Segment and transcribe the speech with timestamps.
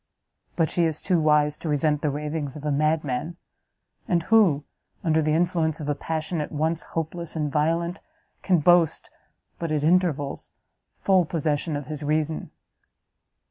[0.55, 3.37] But she is too wise to resent the ravings of a madman;
[4.07, 4.63] and who,
[5.03, 7.99] under the influence of a passion at once hopeless and violent,
[8.41, 9.11] can boast,
[9.59, 10.53] but at intervals,
[10.91, 12.49] full possession of his reason?"